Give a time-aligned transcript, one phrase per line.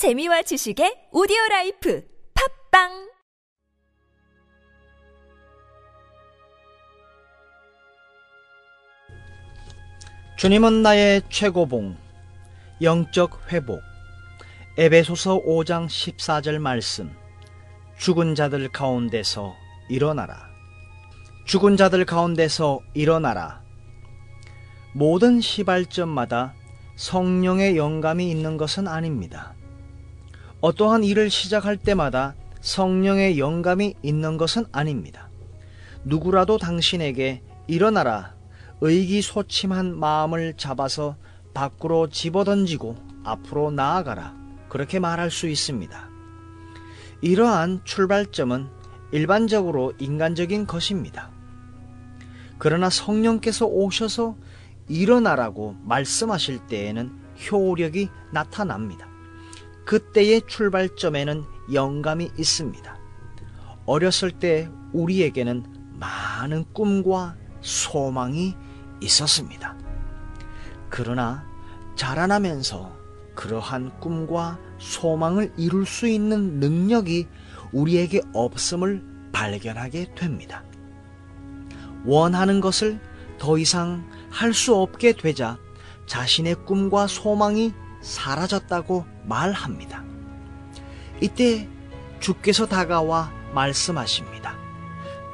[0.00, 2.02] 재미와 지식의 오디오 life
[2.70, 3.10] 팟빵
[10.38, 11.98] 주님은 나의 최고봉,
[12.80, 13.82] 영적 회복.
[14.78, 17.14] 에베소서 5장 14절 말씀.
[17.98, 19.54] 죽은 자들 가운데서
[19.90, 20.48] 일어나라.
[21.44, 23.62] 죽은 자들 가운데서 일어나라.
[24.94, 26.54] 모든 시발점마다
[26.96, 29.59] 성령의 영감이 있는 것은 아닙니다.
[30.60, 35.30] 어떠한 일을 시작할 때마다 성령의 영감이 있는 것은 아닙니다.
[36.04, 38.34] 누구라도 당신에게 일어나라
[38.82, 41.16] 의기소침한 마음을 잡아서
[41.54, 44.34] 밖으로 집어던지고 앞으로 나아가라.
[44.68, 46.08] 그렇게 말할 수 있습니다.
[47.22, 48.68] 이러한 출발점은
[49.12, 51.30] 일반적으로 인간적인 것입니다.
[52.58, 54.36] 그러나 성령께서 오셔서
[54.88, 57.10] 일어나라고 말씀하실 때에는
[57.50, 59.09] 효력이 나타납니다.
[59.90, 62.96] 그때의 출발점에는 영감이 있습니다.
[63.86, 65.64] 어렸을 때 우리에게는
[65.98, 68.54] 많은 꿈과 소망이
[69.00, 69.76] 있었습니다.
[70.90, 71.44] 그러나
[71.96, 72.96] 자라나면서
[73.34, 77.26] 그러한 꿈과 소망을 이룰 수 있는 능력이
[77.72, 80.62] 우리에게 없음을 발견하게 됩니다.
[82.04, 83.00] 원하는 것을
[83.38, 85.58] 더 이상 할 수 없게 되자
[86.06, 90.04] 자신의 꿈과 소망이 사라졌다고 말합니다.
[91.20, 91.68] 이때
[92.20, 94.54] 주께서 다가와 말씀하십니다.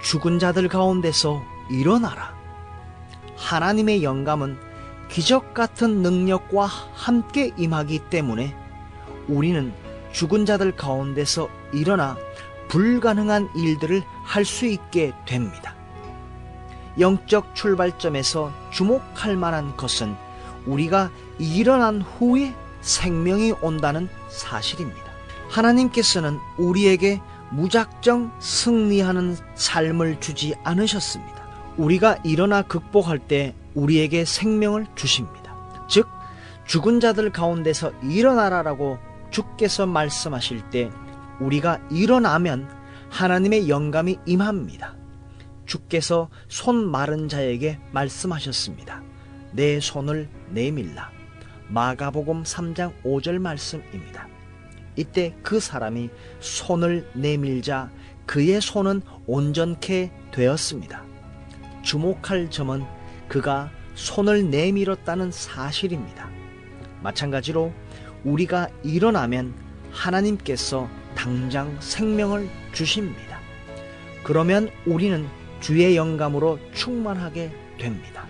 [0.03, 2.34] 죽은 자들 가운데서 일어나라.
[3.36, 4.58] 하나님의 영감은
[5.08, 8.56] 기적 같은 능력과 함께 임하기 때문에
[9.28, 9.73] 우리는
[10.12, 12.17] 죽은 자들 가운데서 일어나
[12.69, 15.75] 불가능한 일들을 할 수 있게 됩니다.
[16.98, 20.17] 영적 출발점에서 주목할 만한 것은
[20.67, 25.05] 우리가 일어난 후에 생명이 온다는 사실입니다.
[25.48, 31.47] 하나님께서는 우리에게 무작정 승리하는 삶을 주지 않으셨습니다.
[31.77, 35.55] 우리가 일어나 극복할 때 우리에게 생명을 주십니다.
[35.89, 36.08] 즉,
[36.67, 38.98] 죽은 자들 가운데서 일어나라라고
[39.30, 40.90] 주께서 말씀하실 때
[41.40, 42.69] 우리가 일어나면
[43.11, 44.96] 하나님의 영감이 임합니다.
[45.67, 49.02] 주께서 손 마른 자에게 말씀하셨습니다.
[49.56, 51.11] 내 손을 내밀라.
[51.68, 54.28] 마가복음 3장 5절 말씀입니다.
[54.96, 57.90] 이때 그 사람이 손을 내밀자
[58.27, 61.02] 그의 손은 온전케 되었습니다.
[61.83, 62.84] 주목할 점은
[63.28, 66.28] 그가 손을 내밀었다는 사실입니다.
[67.02, 67.72] 마찬가지로
[68.24, 69.55] 우리가 일어나면
[69.90, 73.40] 하나님께서 당장 생명을 주십니다.
[74.22, 75.27] 그러면 우리는
[75.61, 78.27] 주의 영감으로 충만하게 됩니다.